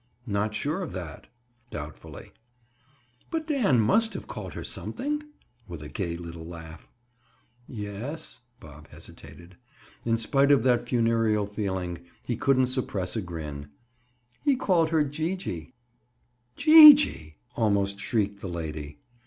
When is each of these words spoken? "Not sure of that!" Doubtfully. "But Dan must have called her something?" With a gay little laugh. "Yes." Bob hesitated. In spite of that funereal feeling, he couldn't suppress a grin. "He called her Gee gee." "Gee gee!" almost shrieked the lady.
"Not 0.25 0.55
sure 0.55 0.81
of 0.81 0.93
that!" 0.93 1.27
Doubtfully. 1.69 2.31
"But 3.29 3.45
Dan 3.45 3.79
must 3.79 4.15
have 4.15 4.25
called 4.25 4.53
her 4.53 4.63
something?" 4.63 5.21
With 5.67 5.83
a 5.83 5.89
gay 5.89 6.17
little 6.17 6.43
laugh. 6.43 6.91
"Yes." 7.67 8.39
Bob 8.59 8.87
hesitated. 8.87 9.57
In 10.03 10.17
spite 10.17 10.51
of 10.51 10.63
that 10.63 10.89
funereal 10.89 11.45
feeling, 11.45 11.99
he 12.23 12.35
couldn't 12.35 12.65
suppress 12.73 13.15
a 13.15 13.21
grin. 13.21 13.69
"He 14.43 14.55
called 14.55 14.89
her 14.89 15.03
Gee 15.03 15.35
gee." 15.35 15.75
"Gee 16.55 16.95
gee!" 16.95 17.35
almost 17.55 17.99
shrieked 17.99 18.39
the 18.39 18.49
lady. 18.49 18.97